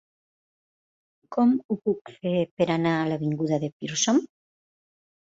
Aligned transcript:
Com 1.35 1.51
ho 1.59 1.75
puc 1.89 2.11
fer 2.23 2.33
per 2.61 2.67
anar 2.75 2.93
a 3.01 3.03
l'avinguda 3.11 3.59
de 3.65 3.69
Pearson? 3.83 4.23